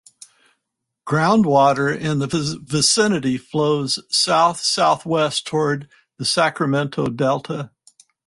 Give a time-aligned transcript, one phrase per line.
[1.05, 7.69] Groundwater in the vicinity flows south-southwest toward the Sacramento Delta.